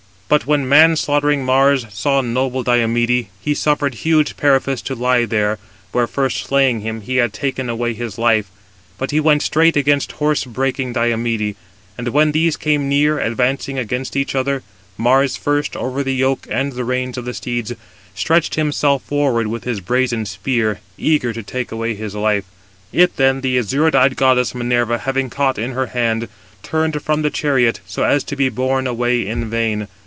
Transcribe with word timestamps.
But 0.33 0.47
when 0.47 0.69
man 0.69 0.95
slaughtering 0.95 1.43
Mars 1.43 1.85
saw 1.89 2.21
noble 2.21 2.63
Diomede, 2.63 3.27
he 3.41 3.53
suffered 3.53 3.95
huge 3.95 4.37
Periphas 4.37 4.81
to 4.83 4.95
lie 4.95 5.25
there, 5.25 5.59
where 5.91 6.07
first 6.07 6.45
slaying 6.45 6.79
him 6.79 7.01
he 7.01 7.17
had 7.17 7.33
taken 7.33 7.67
away 7.69 7.93
his 7.93 8.17
life, 8.17 8.45
but 8.97 9.11
he 9.11 9.19
went 9.19 9.41
straight 9.41 9.75
against 9.75 10.13
horse 10.13 10.45
breaking 10.45 10.93
Diomede. 10.93 11.57
And 11.97 12.07
when 12.07 12.31
these 12.31 12.55
came 12.55 12.87
near, 12.87 13.19
advancing 13.19 13.77
against 13.77 14.15
each 14.15 14.33
other, 14.33 14.63
Mars 14.97 15.35
first, 15.35 15.75
over 15.75 16.01
the 16.01 16.15
yoke 16.15 16.47
and 16.49 16.71
the 16.71 16.85
reins 16.85 17.17
of 17.17 17.25
the 17.25 17.33
steeds, 17.33 17.73
stretched 18.15 18.55
himself 18.55 19.03
forward 19.03 19.47
with 19.47 19.65
his 19.65 19.81
brazen 19.81 20.25
spear, 20.25 20.79
eager 20.97 21.33
to 21.33 21.43
take 21.43 21.73
away 21.73 21.93
his 21.93 22.15
life. 22.15 22.45
It 22.93 23.17
then 23.17 23.41
the 23.41 23.57
azure 23.59 23.93
eyed 23.97 24.15
goddess 24.15 24.55
Minerva 24.55 24.99
having 24.99 25.29
caught 25.29 25.57
in 25.59 25.71
her 25.71 25.87
hand, 25.87 26.29
turned 26.63 27.01
from 27.01 27.21
the 27.21 27.29
chariot, 27.31 27.81
so 27.85 28.03
as 28.03 28.23
to 28.23 28.37
be 28.37 28.47
borne 28.47 28.87
away 28.87 29.27
in 29.27 29.49
vain. 29.49 29.89